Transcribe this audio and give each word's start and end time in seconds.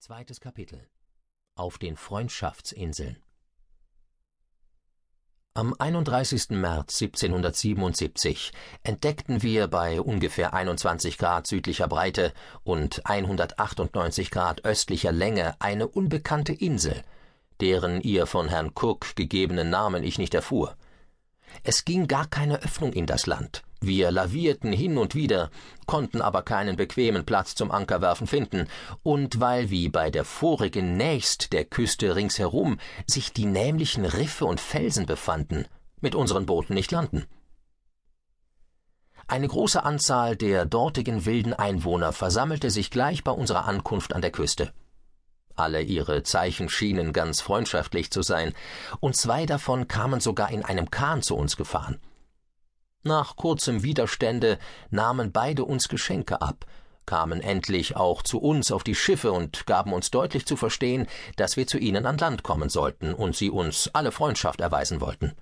Zweites 0.00 0.38
Kapitel 0.38 0.86
Auf 1.56 1.76
den 1.76 1.96
Freundschaftsinseln 1.96 3.16
Am 5.54 5.74
31. 5.76 6.50
März 6.50 7.02
1777 7.02 8.52
entdeckten 8.84 9.42
wir 9.42 9.66
bei 9.66 10.00
ungefähr 10.00 10.54
21 10.54 11.18
Grad 11.18 11.48
südlicher 11.48 11.88
Breite 11.88 12.32
und 12.62 13.04
198 13.06 14.30
Grad 14.30 14.64
östlicher 14.64 15.10
Länge 15.10 15.56
eine 15.60 15.88
unbekannte 15.88 16.52
Insel, 16.52 17.02
deren 17.60 18.00
ihr 18.00 18.26
von 18.26 18.48
Herrn 18.48 18.70
Cook 18.80 19.16
gegebenen 19.16 19.68
Namen 19.68 20.04
ich 20.04 20.16
nicht 20.16 20.32
erfuhr. 20.32 20.76
Es 21.64 21.84
ging 21.84 22.06
gar 22.06 22.28
keine 22.28 22.62
Öffnung 22.62 22.92
in 22.92 23.06
das 23.06 23.26
Land. 23.26 23.64
Wir 23.80 24.10
lavierten 24.10 24.72
hin 24.72 24.98
und 24.98 25.14
wieder, 25.14 25.50
konnten 25.86 26.20
aber 26.20 26.42
keinen 26.42 26.76
bequemen 26.76 27.24
Platz 27.24 27.54
zum 27.54 27.70
Ankerwerfen 27.70 28.26
finden, 28.26 28.66
und 29.04 29.40
weil 29.40 29.70
wie 29.70 29.88
bei 29.88 30.10
der 30.10 30.24
vorigen 30.24 30.96
nächst 30.96 31.52
der 31.52 31.64
Küste 31.64 32.16
ringsherum 32.16 32.78
sich 33.06 33.32
die 33.32 33.46
nämlichen 33.46 34.04
Riffe 34.04 34.46
und 34.46 34.60
Felsen 34.60 35.06
befanden, 35.06 35.66
mit 36.00 36.16
unseren 36.16 36.44
Booten 36.44 36.74
nicht 36.74 36.90
landen. 36.90 37.26
Eine 39.28 39.46
große 39.46 39.82
Anzahl 39.84 40.36
der 40.36 40.64
dortigen 40.64 41.24
wilden 41.26 41.52
Einwohner 41.52 42.12
versammelte 42.12 42.70
sich 42.70 42.90
gleich 42.90 43.22
bei 43.22 43.30
unserer 43.30 43.66
Ankunft 43.66 44.14
an 44.14 44.22
der 44.22 44.32
Küste. 44.32 44.72
Alle 45.54 45.82
ihre 45.82 46.22
Zeichen 46.22 46.68
schienen 46.68 47.12
ganz 47.12 47.40
freundschaftlich 47.40 48.10
zu 48.10 48.22
sein, 48.22 48.54
und 49.00 49.16
zwei 49.16 49.44
davon 49.44 49.86
kamen 49.86 50.20
sogar 50.20 50.50
in 50.50 50.64
einem 50.64 50.90
Kahn 50.90 51.22
zu 51.22 51.36
uns 51.36 51.56
gefahren. 51.56 52.00
Nach 53.04 53.36
kurzem 53.36 53.82
Widerstände 53.82 54.58
nahmen 54.90 55.32
beide 55.32 55.64
uns 55.64 55.88
Geschenke 55.88 56.42
ab, 56.42 56.66
kamen 57.06 57.40
endlich 57.40 57.96
auch 57.96 58.22
zu 58.22 58.38
uns 58.40 58.72
auf 58.72 58.82
die 58.84 58.94
Schiffe 58.94 59.32
und 59.32 59.66
gaben 59.66 59.92
uns 59.92 60.10
deutlich 60.10 60.46
zu 60.46 60.56
verstehen, 60.56 61.06
dass 61.36 61.56
wir 61.56 61.66
zu 61.66 61.78
ihnen 61.78 62.06
an 62.06 62.18
Land 62.18 62.42
kommen 62.42 62.68
sollten 62.68 63.14
und 63.14 63.36
sie 63.36 63.50
uns 63.50 63.88
alle 63.92 64.12
Freundschaft 64.12 64.60
erweisen 64.60 65.00
wollten. 65.00 65.34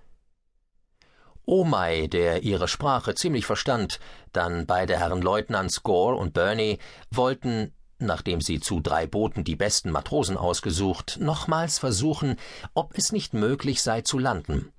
Omai, 1.45 2.09
der 2.09 2.43
ihre 2.43 2.69
Sprache 2.69 3.15
ziemlich 3.15 3.47
verstand, 3.47 4.01
dann 4.33 4.67
beide 4.67 4.99
Herren 4.99 5.23
Leutnants 5.23 5.83
Gore 5.83 6.17
und 6.17 6.34
Burney 6.34 6.79
wollten 7.11 7.73
nachdem 7.99 8.41
sie 8.41 8.61
zu 8.61 8.81
drei 8.81 9.07
Booten 9.07 9.45
die 9.45 9.57
besten 9.57 9.91
Matrosen 9.91 10.37
ausgesucht, 10.37 11.19
nochmals 11.21 11.79
versuchen, 11.79 12.37
ob 12.75 12.97
es 12.97 13.12
nicht 13.12 13.34
möglich 13.34 13.83
sei 13.83 14.03
zu 14.03 14.19
landen. 14.19 14.73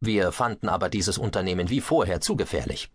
Wir 0.00 0.30
fanden 0.32 0.68
aber 0.68 0.88
dieses 0.88 1.18
Unternehmen 1.18 1.70
wie 1.70 1.80
vorher 1.80 2.20
zu 2.20 2.36
gefährlich. 2.36 2.90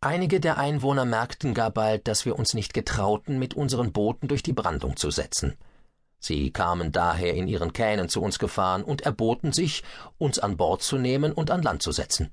Einige 0.00 0.40
der 0.40 0.58
Einwohner 0.58 1.04
merkten 1.04 1.54
gar 1.54 1.70
bald, 1.70 2.08
dass 2.08 2.26
wir 2.26 2.38
uns 2.38 2.54
nicht 2.54 2.74
getrauten, 2.74 3.38
mit 3.38 3.54
unseren 3.54 3.92
Booten 3.92 4.28
durch 4.28 4.42
die 4.42 4.52
Brandung 4.52 4.96
zu 4.96 5.10
setzen. 5.10 5.56
Sie 6.18 6.50
kamen 6.50 6.90
daher 6.90 7.34
in 7.34 7.48
ihren 7.48 7.72
Kähnen 7.72 8.08
zu 8.08 8.20
uns 8.20 8.38
gefahren 8.38 8.82
und 8.82 9.02
erboten 9.02 9.52
sich, 9.52 9.82
uns 10.18 10.38
an 10.38 10.56
Bord 10.56 10.82
zu 10.82 10.98
nehmen 10.98 11.32
und 11.32 11.50
an 11.50 11.62
Land 11.62 11.82
zu 11.82 11.92
setzen. 11.92 12.30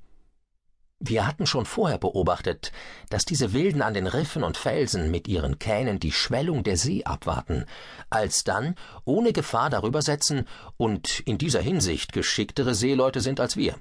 Wir 0.98 1.26
hatten 1.26 1.46
schon 1.46 1.66
vorher 1.66 1.98
beobachtet, 1.98 2.72
dass 3.10 3.24
diese 3.24 3.52
Wilden 3.52 3.82
an 3.82 3.92
den 3.92 4.06
Riffen 4.06 4.44
und 4.44 4.56
Felsen 4.56 5.10
mit 5.10 5.26
ihren 5.26 5.58
Kähnen 5.58 5.98
die 5.98 6.12
Schwellung 6.12 6.62
der 6.62 6.76
See 6.76 7.04
abwarten, 7.04 7.64
alsdann 8.08 8.76
ohne 9.04 9.32
Gefahr 9.32 9.68
darüber 9.68 10.00
setzen 10.00 10.46
und 10.76 11.20
in 11.20 11.38
dieser 11.38 11.60
Hinsicht 11.60 12.12
geschicktere 12.12 12.74
Seeleute 12.74 13.20
sind 13.20 13.40
als 13.40 13.56
wir. 13.56 13.76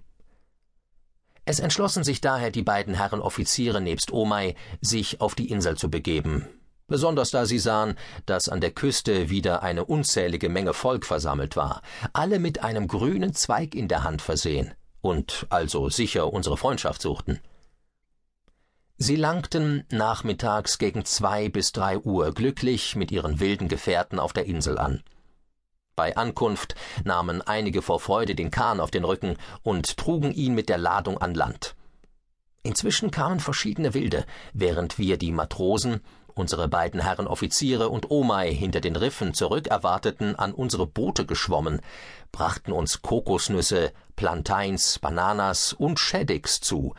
Es 1.45 1.59
entschlossen 1.59 2.03
sich 2.03 2.21
daher 2.21 2.51
die 2.51 2.61
beiden 2.61 2.93
Herren 2.93 3.21
Offiziere 3.21 3.81
nebst 3.81 4.11
Omai, 4.11 4.55
sich 4.79 5.21
auf 5.21 5.33
die 5.33 5.49
Insel 5.49 5.75
zu 5.75 5.89
begeben, 5.89 6.47
besonders 6.87 7.31
da 7.31 7.45
sie 7.45 7.59
sahen, 7.59 7.95
dass 8.25 8.47
an 8.47 8.61
der 8.61 8.71
Küste 8.71 9.29
wieder 9.29 9.63
eine 9.63 9.85
unzählige 9.85 10.49
Menge 10.49 10.73
Volk 10.73 11.05
versammelt 11.05 11.55
war, 11.55 11.81
alle 12.13 12.37
mit 12.37 12.63
einem 12.63 12.87
grünen 12.87 13.33
Zweig 13.33 13.73
in 13.73 13.87
der 13.87 14.03
Hand 14.03 14.21
versehen 14.21 14.73
und 15.01 15.47
also 15.49 15.89
sicher 15.89 16.31
unsere 16.31 16.57
Freundschaft 16.57 17.01
suchten. 17.01 17.39
Sie 18.97 19.15
langten 19.15 19.83
nachmittags 19.89 20.77
gegen 20.77 21.05
zwei 21.05 21.49
bis 21.49 21.71
drei 21.71 21.97
Uhr 21.97 22.35
glücklich 22.35 22.95
mit 22.95 23.11
ihren 23.11 23.39
wilden 23.39 23.67
Gefährten 23.67 24.19
auf 24.19 24.31
der 24.31 24.45
Insel 24.45 24.77
an. 24.77 25.01
Bei 26.01 26.17
Ankunft 26.17 26.73
nahmen 27.03 27.43
einige 27.43 27.83
vor 27.83 27.99
Freude 27.99 28.33
den 28.33 28.49
Kahn 28.49 28.79
auf 28.79 28.89
den 28.89 29.03
Rücken 29.03 29.37
und 29.61 29.97
trugen 29.97 30.31
ihn 30.31 30.55
mit 30.55 30.67
der 30.67 30.79
Ladung 30.79 31.19
an 31.19 31.35
Land. 31.35 31.75
Inzwischen 32.63 33.11
kamen 33.11 33.39
verschiedene 33.39 33.93
Wilde, 33.93 34.25
während 34.51 34.97
wir 34.97 35.17
die 35.17 35.31
Matrosen, 35.31 36.01
unsere 36.33 36.67
beiden 36.67 37.01
Herren 37.01 37.27
Offiziere 37.27 37.89
und 37.89 38.09
Omai 38.09 38.51
hinter 38.51 38.81
den 38.81 38.95
Riffen 38.95 39.35
zurückerwarteten, 39.35 40.35
an 40.35 40.53
unsere 40.53 40.87
Boote 40.87 41.27
geschwommen, 41.27 41.81
brachten 42.31 42.71
uns 42.71 43.03
Kokosnüsse, 43.03 43.91
Plantains, 44.15 44.97
Bananas 44.97 45.71
und 45.71 45.99
Shaddix 45.99 46.61
zu, 46.61 46.95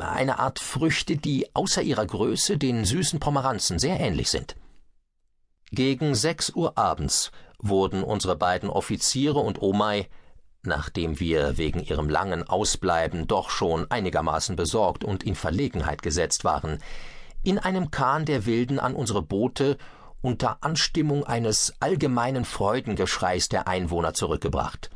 eine 0.00 0.40
Art 0.40 0.58
Früchte, 0.58 1.16
die 1.16 1.46
außer 1.54 1.82
ihrer 1.82 2.06
Größe 2.06 2.58
den 2.58 2.84
süßen 2.84 3.20
Pomeranzen 3.20 3.78
sehr 3.78 4.00
ähnlich 4.00 4.30
sind. 4.30 4.56
Gegen 5.74 6.16
sechs 6.16 6.50
Uhr 6.50 6.76
abends 6.76 7.30
wurden 7.62 8.02
unsere 8.04 8.36
beiden 8.36 8.68
Offiziere 8.68 9.38
und 9.38 9.62
Omai 9.62 10.08
nachdem 10.64 11.18
wir 11.18 11.58
wegen 11.58 11.82
ihrem 11.82 12.08
langen 12.08 12.48
Ausbleiben 12.48 13.26
doch 13.26 13.50
schon 13.50 13.90
einigermaßen 13.90 14.56
besorgt 14.56 15.04
und 15.04 15.24
in 15.24 15.34
Verlegenheit 15.34 16.02
gesetzt 16.02 16.44
waren, 16.44 16.78
in 17.42 17.58
einem 17.58 17.90
Kahn 17.90 18.24
der 18.24 18.46
Wilden 18.46 18.78
an 18.78 18.94
unsere 18.94 19.22
Boote 19.22 19.76
unter 20.20 20.58
Anstimmung 20.62 21.24
eines 21.24 21.74
allgemeinen 21.80 22.44
Freudengeschreis 22.44 23.48
der 23.48 23.66
Einwohner 23.66 24.14
zurückgebracht. 24.14 24.90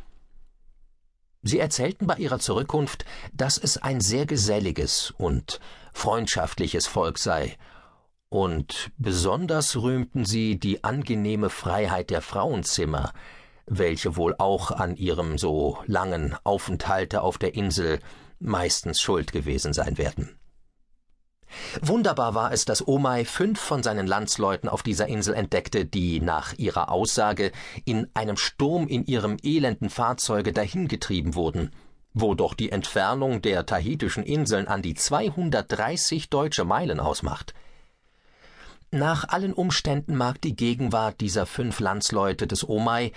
Sie 1.43 1.59
erzählten 1.59 2.07
bei 2.07 2.17
ihrer 2.17 2.39
Zurückkunft, 2.39 3.05
dass 3.33 3.59
es 3.59 3.77
ein 3.77 4.01
sehr 4.01 4.27
geselliges 4.27 5.13
und 5.17 5.61
freundschaftliches 5.93 6.87
Volk 6.87 7.19
sei, 7.19 7.57
und 8.29 8.91
besonders 8.99 9.77
rühmten 9.77 10.25
sie 10.25 10.59
die 10.59 10.85
angenehme 10.85 11.51
Freiheit 11.51 12.11
der 12.11 12.23
Frauenzimmer, 12.23 13.13
welche 13.67 14.17
wohl 14.17 14.35
auch 14.39 14.71
an 14.71 14.97
ihrem 14.97 15.39
so 15.39 15.79
langen 15.87 16.37
Aufenthalte 16.45 17.23
auf 17.23 17.39
der 17.39 17.55
Insel 17.55 18.01
meistens 18.39 19.01
schuld 19.01 19.33
gewesen 19.33 19.73
sein 19.73 19.99
werden. 19.99 20.39
Wunderbar 21.81 22.35
war 22.35 22.53
es, 22.53 22.65
dass 22.65 22.87
Omai 22.87 23.25
fünf 23.25 23.61
von 23.61 23.83
seinen 23.83 24.07
Landsleuten 24.07 24.69
auf 24.69 24.83
dieser 24.83 25.07
Insel 25.07 25.35
entdeckte, 25.35 25.85
die 25.85 26.21
nach 26.21 26.55
ihrer 26.55 26.91
Aussage 26.91 27.53
in 27.85 28.09
einem 28.15 28.37
Sturm 28.37 28.89
in 28.89 29.05
ihrem 29.05 29.37
elenden 29.43 29.89
Fahrzeuge 29.89 30.53
dahingetrieben 30.53 31.35
wurden, 31.35 31.71
wo 32.13 32.35
doch 32.35 32.55
die 32.55 32.73
Entfernung 32.73 33.43
der 33.43 33.65
tahitischen 33.65 34.25
Inseln 34.25 34.67
an 34.67 34.83
die 34.83 34.95
230 34.95 36.31
deutsche 36.31 36.65
Meilen 36.65 36.99
ausmacht. 36.99 37.55
Nach 38.97 39.29
allen 39.29 39.53
Umständen 39.53 40.17
mag 40.17 40.41
die 40.41 40.57
Gegenwart 40.57 41.21
dieser 41.21 41.45
fünf 41.45 41.81
Landsleute 41.81 42.47
des 42.47 42.67
Omai 42.67 43.13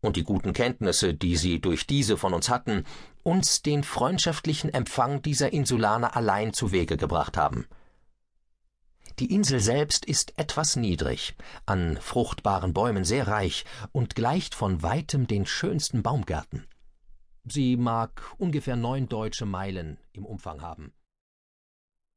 und 0.00 0.16
die 0.16 0.24
guten 0.24 0.54
Kenntnisse, 0.54 1.12
die 1.12 1.36
sie 1.36 1.60
durch 1.60 1.86
diese 1.86 2.16
von 2.16 2.32
uns 2.32 2.48
hatten, 2.48 2.86
uns 3.22 3.60
den 3.60 3.84
freundschaftlichen 3.84 4.72
Empfang 4.72 5.20
dieser 5.20 5.52
Insulaner 5.52 6.16
allein 6.16 6.54
zu 6.54 6.72
Wege 6.72 6.96
gebracht 6.96 7.36
haben. 7.36 7.66
Die 9.18 9.30
Insel 9.34 9.60
selbst 9.60 10.06
ist 10.06 10.38
etwas 10.38 10.76
niedrig, 10.76 11.36
an 11.66 11.98
fruchtbaren 12.00 12.72
Bäumen 12.72 13.04
sehr 13.04 13.28
reich 13.28 13.66
und 13.92 14.14
gleicht 14.14 14.54
von 14.54 14.82
weitem 14.82 15.26
den 15.26 15.44
schönsten 15.44 16.02
Baumgärten. 16.02 16.66
Sie 17.44 17.76
mag 17.76 18.22
ungefähr 18.38 18.76
neun 18.76 19.06
deutsche 19.06 19.44
Meilen 19.44 19.98
im 20.14 20.24
Umfang 20.24 20.62
haben. 20.62 20.94